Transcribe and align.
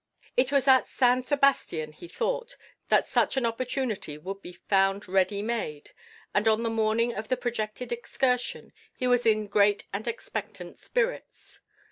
It 0.35 0.51
was 0.51 0.67
at 0.67 0.87
San 0.87 1.21
Sebastian, 1.21 1.91
he 1.91 2.07
thought, 2.07 2.57
that 2.89 3.07
such 3.07 3.37
an 3.37 3.45
opportunity 3.45 4.17
would 4.17 4.41
be 4.41 4.53
found 4.53 5.07
ready 5.07 5.43
made, 5.43 5.91
and 6.33 6.47
on 6.47 6.63
the 6.63 6.71
morning 6.71 7.13
of 7.13 7.27
the 7.27 7.37
projected 7.37 7.91
excursion 7.91 8.73
he 8.95 9.05
was 9.05 9.27
in 9.27 9.45
great 9.45 9.85
and 9.93 10.07
expectant 10.07 10.79
spirits. 10.79 11.59